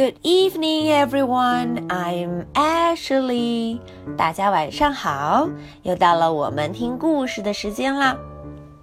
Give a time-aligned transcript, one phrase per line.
[0.00, 1.86] Good evening, everyone.
[1.88, 3.80] I'm Ashley.
[4.16, 5.46] 大家晚上好，
[5.82, 8.16] 又到了我们听故事的时间啦。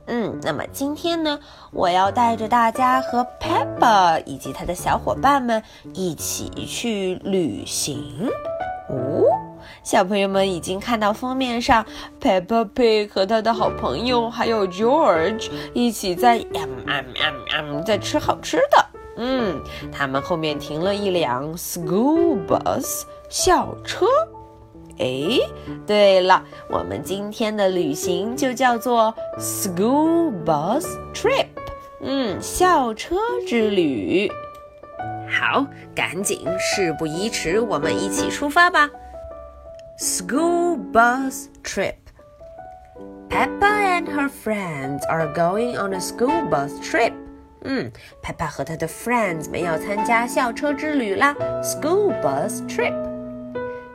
[0.05, 1.39] 嗯，那么今天呢，
[1.71, 5.63] 我要带着大家和 Peppa 以及他的小伙伴们
[5.95, 8.29] 一起去旅行。
[8.87, 9.23] 哦，
[9.81, 11.83] 小朋友们已经看到封面上
[12.21, 17.33] ，Peppa Pig 和他的好朋友还有 George 一起在嗯嗯嗯
[17.71, 18.85] 嗯在吃好吃的。
[19.17, 24.05] 嗯，他们后面停了一辆 school bus 校车。
[24.99, 25.39] 哎，
[25.85, 31.47] 对了，我们今天的旅行就叫做 school bus trip。
[32.01, 33.15] 嗯，校车
[33.47, 34.31] 之旅。
[35.29, 38.89] 好，赶紧，事不宜迟，我们一起出发吧。
[39.99, 41.95] School bus trip.
[43.29, 47.13] Peppa and her friends are going on a school bus trip.
[47.63, 52.93] 嗯，Peppa 和他的 friends 们要参加校车之旅啦，school bus trip。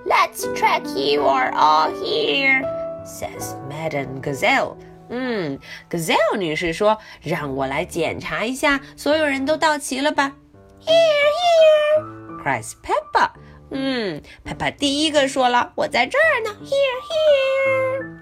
[0.04, 2.62] Let's track you are all here,
[3.04, 4.76] says Madam Gazelle.
[5.08, 5.58] 嗯
[5.90, 10.32] ，Gazelle 女士说：“让我来检查一下，所有人都到齐了吧
[10.80, 13.30] ？”Here, here, cries Peppa.
[13.70, 16.50] 嗯，Peppa 第一个说了：“我在这儿呢。
[16.64, 18.21] ”Here, here.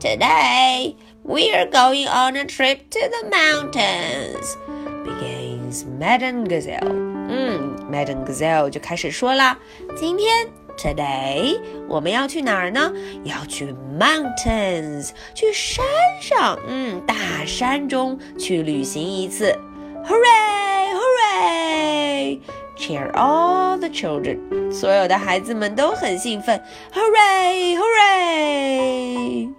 [0.00, 4.56] Today, we are going on a trip to the mountains,
[5.04, 6.86] begins Madam Gazelle.
[7.28, 9.58] 嗯，Madam Gazelle 就开始说啦，
[9.96, 10.46] 今天
[10.76, 12.92] today 我们要去哪儿呢？
[13.24, 15.84] 要去 mountains，去山
[16.20, 19.58] 上，嗯，大山中去旅行一次。
[20.06, 20.94] Hooray!
[20.94, 22.40] Hooray!
[22.76, 26.62] Cheer all the children，所有的孩子们都很兴奋。
[26.94, 27.76] Hooray!
[27.76, 29.52] Hooray!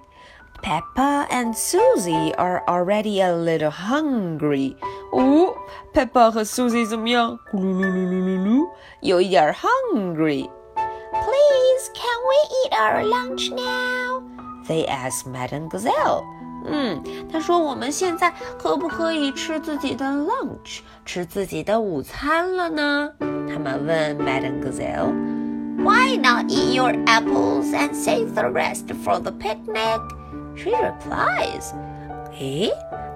[0.64, 4.76] Peppa and Susie are already a little hungry.
[5.14, 5.56] 哦，
[5.94, 7.40] Peppa 和 Susie 怎么样？
[7.52, 8.70] 咕噜噜噜噜噜噜，
[9.02, 10.50] 有一点 hungry.
[11.12, 14.22] Please, can we eat our lunch now?
[14.67, 16.23] They asked Madam Gazelle.
[16.66, 17.02] 嗯，
[17.32, 23.10] 他说我们现在可不可以吃自己的 lunch，吃自己的午餐了呢？
[23.20, 25.14] 他们问 Madam Gazelle.
[25.82, 30.02] Why not eat your apples and save the rest for the picnic?
[30.55, 31.73] She replies.
[32.39, 32.72] 诶，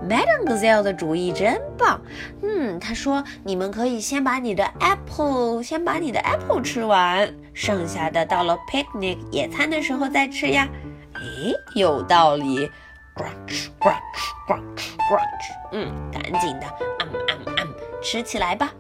[0.08, 2.02] Madam Gazelle 的主意真棒。
[2.42, 10.68] 嗯，她说你们可以先把你的 apple，先把你的 apple 吃完，剩下的到了 picnic 野餐的时候再吃呀。
[11.14, 12.70] 诶，有道理。
[13.16, 15.46] Crunch, crunch, crunch, crunch。
[15.72, 16.66] 嗯，赶紧的，
[17.00, 17.68] 嗯嗯嗯，
[18.02, 18.72] 吃起来吧。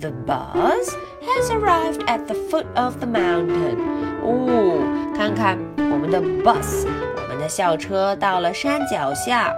[0.00, 3.78] The bus has arrived at the foot of the mountain.
[4.24, 9.53] 哦，看看我们的 bus，我们 校车到了山脚下。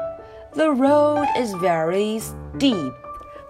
[0.54, 2.94] The road is very steep.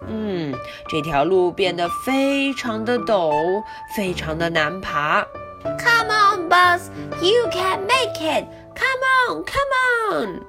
[0.07, 0.53] 嗯，
[0.88, 3.63] 这条路变得非常的陡，
[3.96, 5.25] 非常的难爬。
[5.63, 6.90] Come on, bus,
[7.22, 8.46] you can make it.
[8.75, 10.41] Come on, come on.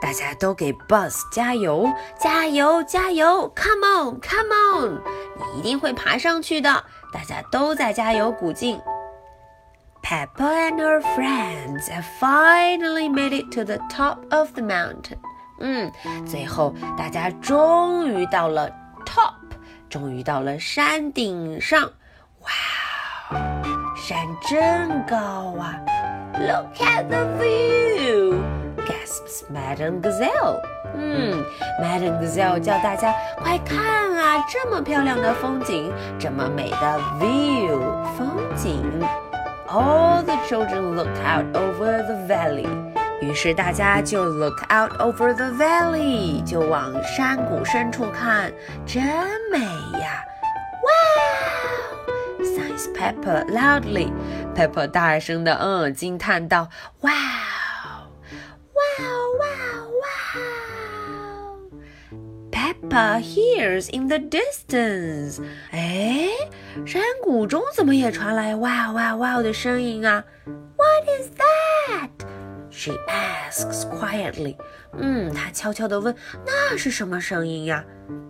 [0.00, 5.00] 大家都给 bus 加油，加油，加油！Come on, come on！
[5.36, 6.84] 你一定会爬上去的。
[7.12, 8.80] 大家都在加油鼓劲。
[10.01, 15.17] Peppa and her friends have finally made it to the top of the mountain.
[15.59, 15.91] 嗯，
[16.25, 18.69] 最后大家终于到了
[19.05, 19.33] top，
[19.89, 21.89] 终于到了山顶上。
[22.41, 23.39] 哇，
[23.95, 25.79] 山真高啊！
[26.33, 28.41] Look at the view,
[28.85, 30.59] gasps Madam Gazelle.
[30.95, 31.45] 嗯，
[31.79, 33.79] Madam Gazelle 叫大家快看
[34.17, 37.79] 啊，这么漂亮的风景，这么美的 view
[38.17, 38.83] 风景。
[39.70, 42.66] All the children look out over the valley.
[43.20, 48.50] 于是大家就 look out over the valley，就往山谷深处看，
[48.86, 49.02] 真
[49.52, 49.58] 美
[49.98, 50.24] 呀
[50.82, 52.46] ！Wow!
[52.46, 54.10] Sighed Pepper loudly.
[54.54, 56.68] Pepper 大声的嗯惊叹道
[57.02, 57.12] ：“Wow!
[62.82, 65.40] Peppa hears in the distance.
[65.72, 66.28] 哎，
[66.86, 72.10] 山谷中怎么也传来哇哇哇的声音啊？What is that?
[72.70, 74.56] She asks quietly.
[74.96, 76.14] 嗯，她悄悄地问
[76.46, 77.84] ：“那是什么声音呀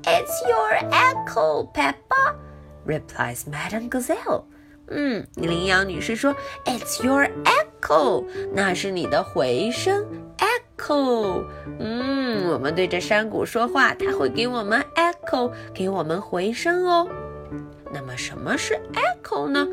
[0.04, 2.34] ？”It's your echo, Peppa.
[2.86, 4.44] Replies Madam Gazelle.
[4.90, 6.34] 嗯，羚羊女士说
[6.64, 8.24] ：“It's your echo，
[8.54, 10.06] 那是你的回声
[10.94, 11.44] 哦。
[11.78, 17.08] 嗯，我们对着山谷说话，它会给我们 echo，给我们回声哦。
[17.92, 19.66] 那么什么是 echo 呢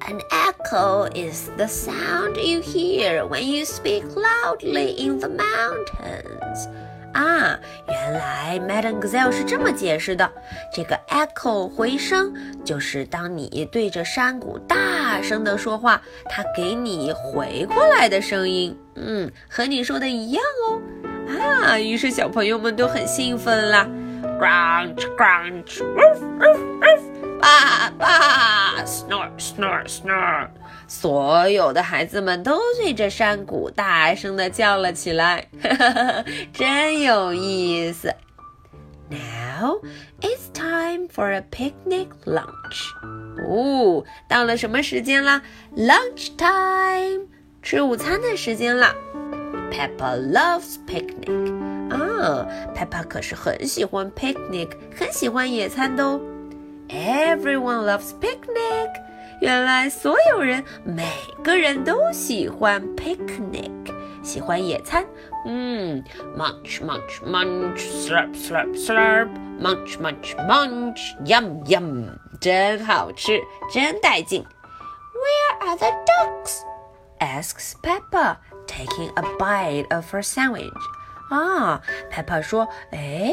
[0.00, 6.68] ？An echo is the sound you hear when you speak loudly in the mountains.
[7.16, 7.58] 啊，
[7.88, 10.30] 原来 Madam Gazelle 是这么解释的：
[10.70, 12.30] 这个 echo 回声
[12.62, 18.78] 就是当你对着山谷大声的说话，它给你回过来的声音。
[18.96, 20.82] 嗯，和你说的一样哦。
[21.40, 23.88] 啊，于是小朋友们都很兴奋啦。
[24.38, 27.00] Crunch, crunch, woof, woof, woof.
[27.40, 30.48] 爸爸，snore, snore, snore.
[30.88, 35.48] 所有的孩子们都对着山谷大声的叫了起来，
[36.52, 38.14] 真有意思。
[39.08, 39.80] Now
[40.20, 42.90] it's time for a picnic lunch.
[43.48, 45.42] 哦，到了什么时间啦
[45.76, 47.26] ？Lunch time，
[47.62, 48.94] 吃午餐的时间了。
[49.70, 51.54] Peppa loves picnic.
[51.90, 56.20] 啊，Peppa 可是很喜欢 picnic，很喜欢野餐的哦。
[56.88, 59.05] Everyone loves picnic。
[59.40, 61.06] 原来所有人，每
[61.44, 63.70] 个人都喜欢 picnic，
[64.22, 65.04] 喜欢野餐。
[65.44, 66.02] 嗯
[66.36, 72.08] ，munch munch munch，slurp slurp slurp，munch munch munch，yum yum，
[72.40, 73.40] 真好吃，
[73.72, 74.42] 真带劲。
[75.14, 76.62] Where are the ducks?
[77.18, 80.72] asks Peppa, taking a bite of her sandwich.
[81.30, 81.80] 啊
[82.10, 83.32] ，Peppa 说：“哎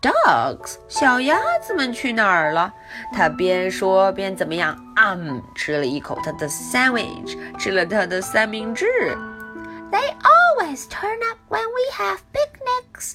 [0.00, 2.72] ，Dogs，小鸭子们去哪儿了？”
[3.14, 4.76] 他边说边怎么样？
[4.96, 5.16] 啊，
[5.54, 8.86] 吃了一口他的 sandwich，吃了他的三明治。
[9.90, 13.14] They always turn up when we have picnics。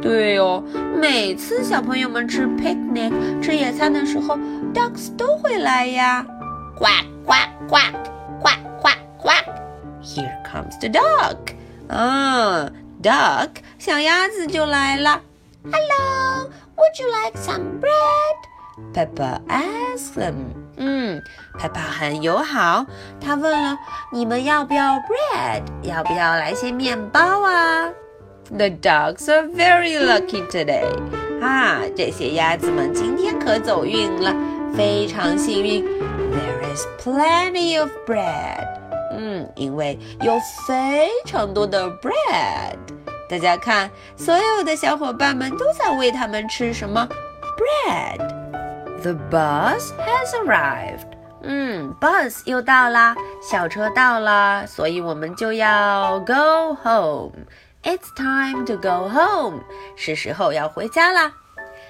[0.00, 0.62] 对哦，
[0.96, 4.36] 每次小朋友们吃 picnic 吃野餐的时候
[4.74, 6.26] ，Ducks 都会来呀。
[6.78, 7.94] Quack quack quack
[8.40, 9.44] quack quack quack。
[10.02, 11.36] Here comes the duck。
[11.88, 12.70] 啊。
[13.02, 15.20] Duck，小鸭子就来了。
[15.65, 18.37] Hello, would you like some bread?
[18.93, 20.53] Peppa asked them.
[20.77, 21.21] 嗯，
[21.59, 22.85] Peppa 很友好，
[23.19, 23.77] 她问了
[24.11, 27.89] 你们要不要 bread，要不要来些面包啊？
[28.49, 30.87] The ducks are very lucky today.
[31.41, 34.35] 啊，这些鸭子们今天可走运了，
[34.75, 35.85] 非常幸运。
[35.85, 38.67] There is plenty of bread.
[39.13, 40.33] 嗯，因为有
[40.67, 42.77] 非常多的 bread。
[43.29, 47.07] 大家看，所有的小伙伴们都在喂他们吃什么
[47.57, 51.07] bread。The bus has arrived。
[51.43, 59.61] 嗯，bus 又到啦，校车到了，所以我们就要 go home。It's time to go home。
[59.95, 61.33] 是时候要回家啦。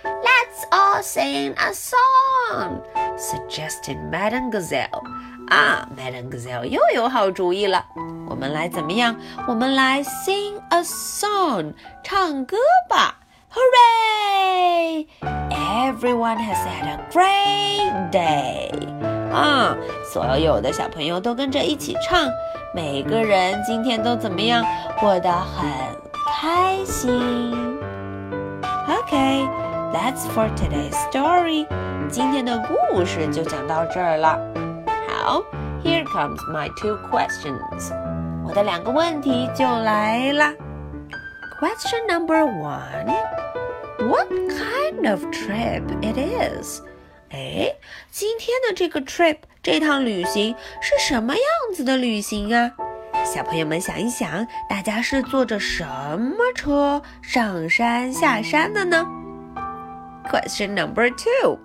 [0.04, 2.82] Let's all sing a song,
[3.18, 5.04] suggested Madame Gazelle.
[5.49, 7.85] 啊，Madame Gazelle 又有好主意了。
[8.29, 9.17] 我们来怎么样？
[9.47, 11.73] 我们来 sing a song，
[12.03, 12.57] 唱歌
[12.89, 13.17] 吧
[13.55, 15.07] ！Hooray!
[15.51, 18.71] Everyone has had a great day.
[19.33, 19.77] 啊，
[20.13, 22.29] 所有的小朋友都跟着一起唱。
[22.75, 24.65] 每个人今天都怎么样？
[24.99, 25.65] 过得很
[26.41, 27.79] 开心。
[28.89, 31.67] OK，that's for today's story。
[32.11, 34.39] 今天的故事就讲到这儿了。
[35.26, 35.44] 好，
[35.84, 37.92] Here comes my two questions。
[38.46, 40.54] 我的两个问题就来了。
[41.60, 43.06] Question number one:
[44.00, 46.82] What kind of trip it is?
[47.30, 47.76] 哎，
[48.12, 51.44] 今天的这个 trip 这趟旅行是什么样
[51.76, 52.72] 子的旅行啊？
[53.24, 59.06] 小朋友们想一想，大家是坐着什么车上山下山的呢？
[60.30, 61.60] Question number two.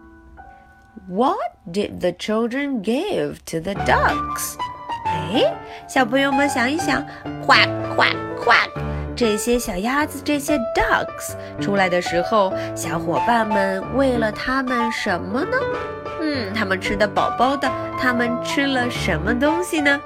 [1.12, 4.56] What did the children give to the ducks?
[5.06, 5.54] 哎，
[5.86, 7.06] 小朋友们想一想
[7.46, 8.70] ，quack quack quack，
[9.14, 15.58] 这些小鸭子，这些 ducks 出来的时候，小伙伴们喂了它们什么呢？
[16.22, 20.00] 嗯，它们吃的饱饱的，它们吃了什么东西呢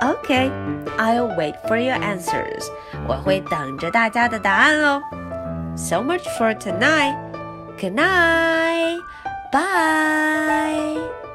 [0.00, 0.48] ？Okay,
[0.96, 2.68] I'll wait for your answers.
[3.08, 5.02] 我会等着大家的答案哦。
[5.74, 7.16] So much for tonight.
[7.80, 9.00] Good night.
[9.50, 11.27] Bye.